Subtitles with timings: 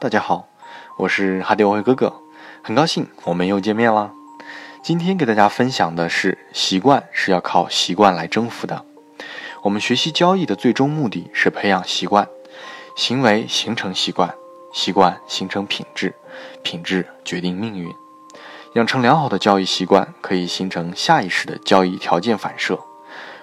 [0.00, 0.46] 大家好，
[0.96, 2.14] 我是哈迪欧会哥哥，
[2.62, 4.12] 很高兴我们又见面了。
[4.80, 8.84] 今天给大家分享的是，习惯是要靠习惯来征服的。
[9.62, 12.28] 我们学习交易的最终目的是培养习惯，
[12.94, 14.32] 行为形成习惯，
[14.72, 16.14] 习惯形成品质，
[16.62, 17.92] 品质决定命运。
[18.74, 22.78] 养成良好的交易习惯，可以形成下意识的交易条件反射，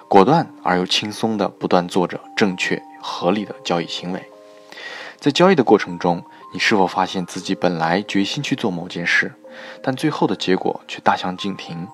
[0.07, 4.31] 果断而又轻松地不断做着正确合理的交易行为。
[5.17, 6.23] 在交易的过程中，
[6.55, 9.33] 你是否发现自己本来决心去做某件事，
[9.83, 11.85] 但最后的结果却大相径庭？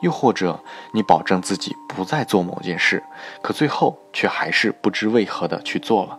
[0.00, 0.58] 又或者
[0.92, 3.00] 你保证自己不再做某件事，
[3.40, 6.18] 可最后却还是不知为何的去做了？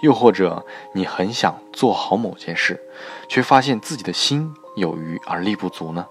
[0.00, 2.82] 又或者你很想做好某件事，
[3.28, 6.04] 却发现自己的心有余而力不足呢？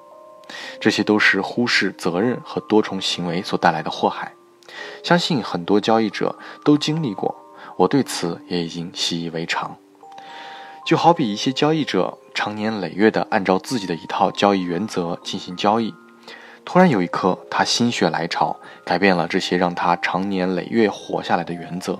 [0.79, 4.31] 这些都是忽视责任和多重行为所带来的祸害。
[5.03, 7.35] 相信很多交易者都经历过。
[7.75, 9.77] 我对此也已经习以为常，
[10.85, 15.91] 就好比一些交易者长年累月地按照自己的一套交易原则进行交易，
[16.63, 18.55] 突然有一刻他心血来潮，
[18.85, 21.99] 改变了这些让他长年累月活下来的原则，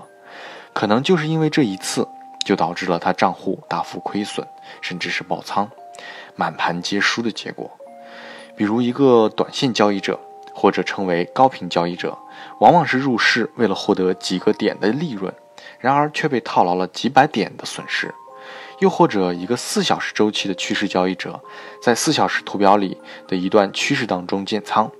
[0.72, 2.06] 可能就是因为这一次，
[2.44, 4.46] 就导致了他账户大幅亏损，
[4.80, 5.68] 甚至是爆仓，
[6.36, 7.68] 满盘皆输的结果。
[8.56, 10.20] 比如一个短线交易者，
[10.54, 12.16] 或者称为高频交易者，
[12.60, 15.34] 往往是入市为了获得几个点的利润。
[15.80, 18.14] 然而却被套牢了几百点的损失，
[18.78, 21.40] 又或者一个四小时周期的趋势交易者，
[21.82, 24.90] 在四小时图表里的一段趋势当中建仓，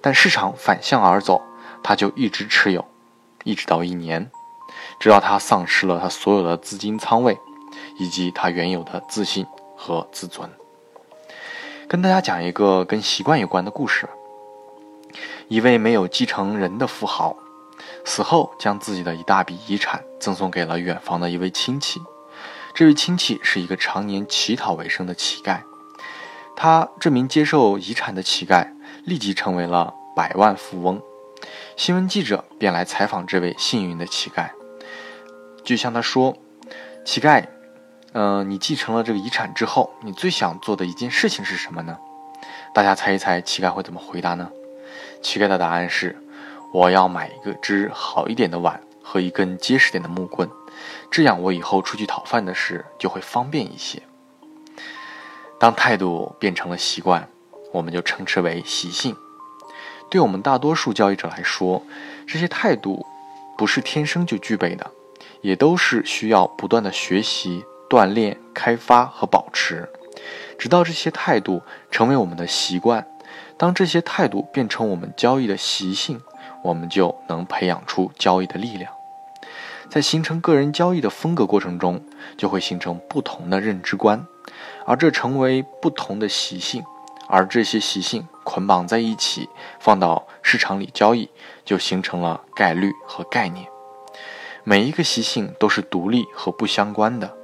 [0.00, 1.40] 但市场反向而走，
[1.82, 2.84] 他就一直持有，
[3.44, 4.30] 一直到一年，
[5.00, 7.38] 直到他丧失了他所有的资金仓位，
[7.98, 10.48] 以及他原有的自信和自尊。
[11.88, 14.08] 跟大家讲一个跟习惯有关的故事：
[15.48, 17.36] 一位没有继承人的富豪。
[18.04, 22.00] 死后，将自己的一大笔遗产赠送给了远房的一位亲戚。
[22.82, 25.60] 这位亲戚是一个常年乞讨为生的乞丐。
[26.56, 28.72] 他这名接受遗产的乞丐
[29.04, 31.00] 立即成为了百万富翁。
[31.76, 34.50] 新闻记者便来采访这位幸运的乞丐，
[35.62, 36.36] 就向他说
[37.06, 37.44] ：“乞丐，
[38.14, 41.96] 嗯，你继承了这个遗产之后，你最想做的一件事情是什么呢？”
[42.74, 44.50] 大家猜一猜，乞丐会怎么回答呢？
[45.22, 46.20] 乞丐的答案是。
[46.72, 50.50] 我要买一个只好一点的碗和一根结实点的木棍，
[51.10, 54.02] 这样我以后出去讨饭的事就会方便一些。
[55.58, 57.28] 当态度变成了习惯，
[57.72, 59.16] 我们就称之为习性。
[60.10, 61.82] 对我们大多数交易者来说，
[62.26, 63.06] 这些态度
[63.56, 64.90] 不是天生就具备的，
[65.40, 69.88] 也都是需要不断的学习、锻炼、开发和保持，
[70.58, 73.06] 直到这些态度成为我们的习惯。
[73.56, 76.20] 当这些态度变成我们交易的习性。
[76.64, 78.92] 我们就能培养出交易的力量，
[79.92, 82.02] 在形成个人交易的风格过程中，
[82.38, 84.26] 就会形成不同的认知观，
[84.86, 86.82] 而这成为不同的习性，
[87.28, 91.28] 而这些习性捆绑在一起，放到市场里交易，
[91.66, 93.66] 就形成了概率和概念。
[94.64, 97.36] 每一个习性都是独立和不相关的，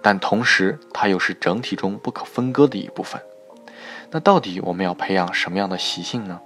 [0.00, 3.20] 但同时它又是整体中不可分割的一部分。
[4.12, 6.40] 那到底我们要培养什么样的习性呢？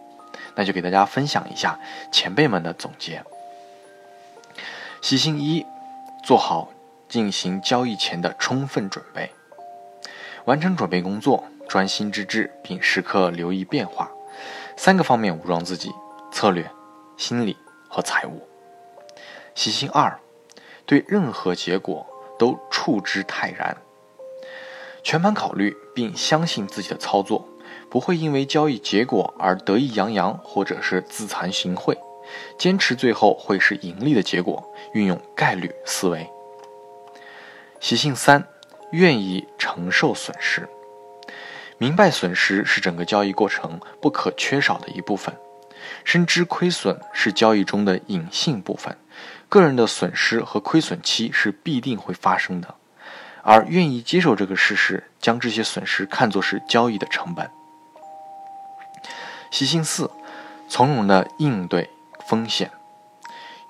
[0.54, 1.78] 那就给大家分享一下
[2.10, 3.22] 前辈们的总结。
[5.00, 5.65] 习性一，
[6.22, 6.71] 做好
[7.09, 9.31] 进行交易前的充分准备，
[10.44, 14.10] 完成准备工作，专心致志，并时刻留意变化。
[14.77, 15.91] 三个方面武装自己：
[16.31, 16.71] 策略、
[17.16, 17.56] 心理
[17.89, 18.47] 和财务。
[19.55, 20.21] 习性二，
[20.84, 22.06] 对任何结果
[22.39, 23.77] 都处之泰然，
[25.03, 27.49] 全盘考虑并相信自己的操作。
[27.89, 31.97] 不会因为交易结果而得意洋洋，或者是自惭形秽，
[32.59, 34.67] 坚持最后会是盈利的结果。
[34.93, 36.29] 运用概率思维。
[37.79, 38.45] 习性三，
[38.91, 40.69] 愿意承受损失，
[41.78, 45.34] 明白损失是整个交易过程不可缺少的一部分，
[46.04, 48.97] 深知亏损是交易中的隐性部分，
[49.49, 52.75] 个人的损失和亏损期是必定会发生的，
[53.43, 57.49] 而愿意接受这个事实，将这些损失看作是交易的成本。
[59.53, 60.10] 习性四，
[60.69, 61.89] 从容的应对
[62.30, 62.71] 风险，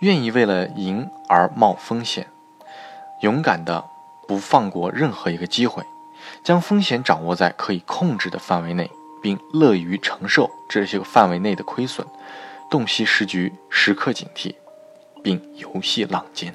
[0.00, 2.26] 愿意为了赢而冒风险，
[3.22, 3.82] 勇敢的
[4.28, 5.82] 不放过任何一个机会，
[6.44, 8.90] 将风险掌握在可以控制的范围内，
[9.22, 12.06] 并乐于承受这些个范围内的亏损，
[12.70, 14.54] 洞悉时局，时刻警惕，
[15.22, 16.54] 并游戏浪尖。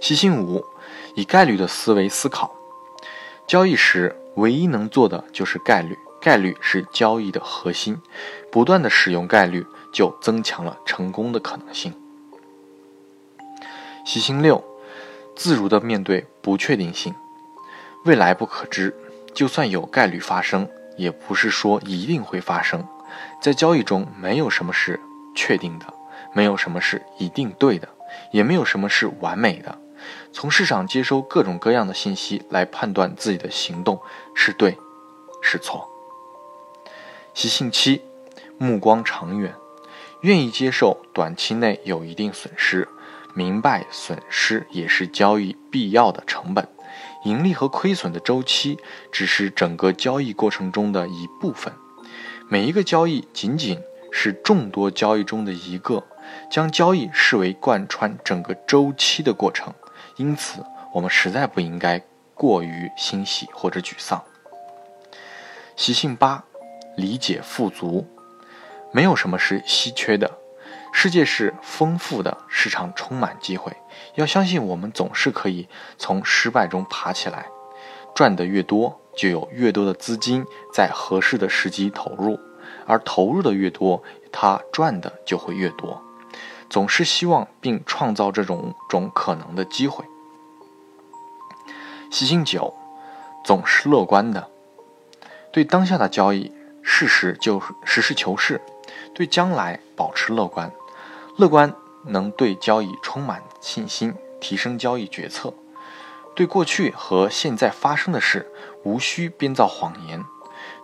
[0.00, 0.64] 习性五，
[1.14, 2.52] 以概率的思维思考，
[3.46, 5.96] 交易时唯一能做的就是概率。
[6.26, 7.96] 概率是交易的核心，
[8.50, 11.94] 不断的使用概率就增强了成功的可能性。
[14.04, 14.64] 习性六，
[15.36, 17.14] 自如地面对不确定性，
[18.04, 18.92] 未来不可知，
[19.34, 22.84] 就算有概率发生，也不是说一定会发生。
[23.40, 24.98] 在交易中，没有什么是
[25.36, 25.86] 确定的，
[26.32, 27.86] 没有什么是一定对的，
[28.32, 29.78] 也没有什么是完美的。
[30.32, 34.00] 从市场接收各种各样的信息来判断自己的行动
[34.34, 34.76] 是对
[35.40, 35.88] 是错。
[37.36, 38.00] 习性七，
[38.56, 39.54] 目光长远，
[40.22, 42.88] 愿意接受短期内有一定损失。
[43.34, 46.66] 明白损失也是交易必要的成本，
[47.24, 48.78] 盈利和亏损的周期
[49.12, 51.74] 只是整个交易过程中的一部分，
[52.48, 56.02] 每一个交易仅仅是众多交易中的一个，
[56.50, 59.74] 将交易视为贯穿整个周期的过程，
[60.16, 64.24] 因此我们实在不应该过于欣喜或者沮丧。
[65.76, 66.42] 习性八，
[66.96, 68.06] 理解富足，
[68.92, 70.38] 没有什么是稀缺的。
[70.92, 73.70] 世界是丰富的，市场充满机会。
[74.14, 77.46] 要相信，我们总是可以从失败中爬起来。
[78.14, 82.38] 赚得越多，就有越多的资金在合适的时机投入，
[82.86, 84.02] 而投入的越多，
[84.32, 86.02] 它赚的就会越多。
[86.70, 90.02] 总是希望并创造这种种可能的机会。
[92.10, 92.72] 习性九，
[93.44, 94.48] 总是乐观的。
[95.52, 96.50] 对当下的交易，
[96.88, 98.58] 事实就实事求是；
[99.12, 100.72] 对将来，保持乐观。
[101.36, 101.74] 乐观
[102.04, 105.52] 能对交易充满信心，提升交易决策。
[106.36, 108.50] 对过去和现在发生的事，
[108.84, 110.24] 无需编造谎言。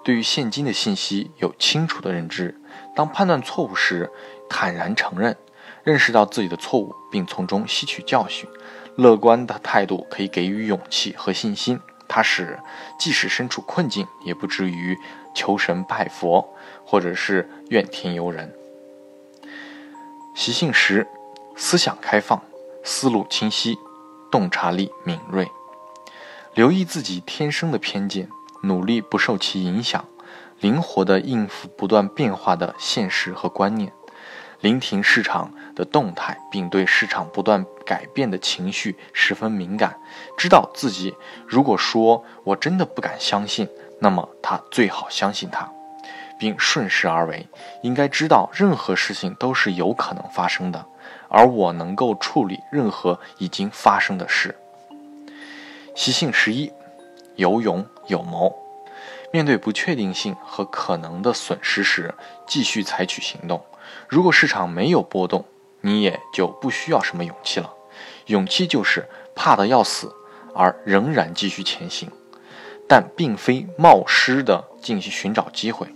[0.03, 2.61] 对于现今的信息有清楚的认知。
[2.97, 4.11] 当判断错误时，
[4.51, 5.37] 坦然承认，
[5.85, 8.49] 认识到自己的错误，并从中吸取教训。
[8.97, 12.59] 乐观的态度可以给予勇气和信心，它使
[12.99, 14.99] 即使身处困境，也不至于
[15.35, 18.53] 求神拜佛，或者是怨天尤人。
[20.35, 21.07] 习性十，
[21.57, 22.43] 思想开放，
[22.83, 23.77] 思路清晰，
[24.31, 25.47] 洞察力敏锐，
[26.55, 28.29] 留意自己天生的偏见，
[28.63, 30.05] 努力不受其影响，
[30.59, 33.93] 灵活地应付不断变化的现实和观念，
[34.61, 40.01] 聆听市场的动态，并对市场不断改变的情绪十分敏感，
[40.39, 41.15] 知道自己
[41.47, 43.69] 如果说我真的不敢相信，
[44.03, 45.71] 那么他最好相信他。
[46.39, 47.47] 并顺势而为，
[47.83, 50.85] 应该知道任何事情都是有可能发生的，
[51.29, 54.57] 而我能够处理任何已经发生的事。
[55.95, 56.73] 习性十一，
[57.37, 58.53] 有勇有谋，
[59.33, 62.13] 面对不确定性和可能的损失时，
[62.45, 63.65] 继续采取行动。
[64.09, 65.45] 如果市场没有波动，
[65.81, 67.73] 你也就不需要什么勇气了。
[68.27, 70.13] 勇气就是怕得要死，
[70.57, 72.11] 而仍然继续前行，
[72.93, 75.87] 但并非冒失的进行寻找机会。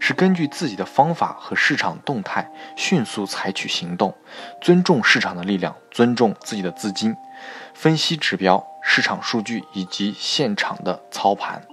[0.00, 4.16] 是根据自己的方法和市场动态迅速采取行动，
[4.62, 7.14] 尊重市场的力量，尊重自己的资金，
[7.74, 11.66] 分析指标、市场数据以及现场的操盘，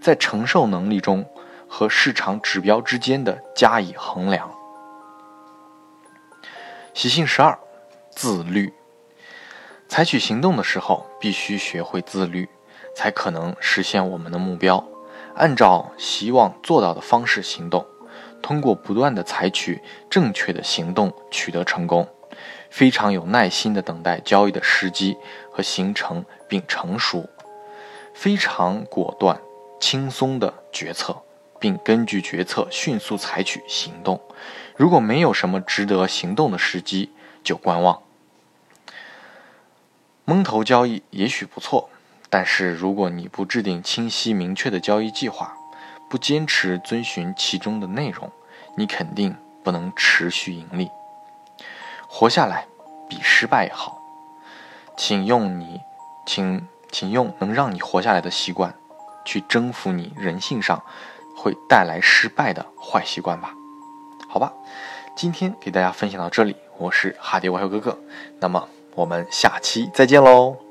[0.00, 1.26] 在承受能力中
[1.68, 4.48] 和市场指标之间的加以衡量。
[6.94, 7.58] 习性十二，
[8.12, 8.72] 自律。
[9.88, 12.48] 采取行动的时候，必须学会自律，
[12.94, 14.84] 才可能实现我们的目标。
[15.34, 17.86] 按照希望做到的方式行动，
[18.42, 19.80] 通过不断的采取
[20.10, 22.08] 正确的行动取得成功。
[22.68, 25.16] 非常有耐心的等待交易的时机
[25.50, 27.28] 和形成并成熟，
[28.14, 29.40] 非常果断、
[29.80, 31.16] 轻松的决策，
[31.58, 34.20] 并根据决策迅速采取行动。
[34.76, 37.10] 如果没有什么值得行动的时机，
[37.42, 38.02] 就观望。
[40.24, 41.90] 蒙头交易也许不错。
[42.30, 45.52] 但是，如果你不制定清晰明确的交易计划，
[46.08, 48.30] 不坚持遵循其中的内容，
[48.76, 50.88] 你肯定不能持续盈利。
[52.08, 52.66] 活下来
[53.08, 54.00] 比失败好，
[54.96, 55.80] 请用你，
[56.24, 58.74] 请请用能让你活下来的习惯，
[59.24, 60.80] 去征服你人性上
[61.36, 63.52] 会带来失败的坏习惯吧。
[64.28, 64.52] 好吧，
[65.16, 67.98] 今天给大家分享到这里，我是哈迪外号哥哥，
[68.38, 70.69] 那么我们下期再见喽。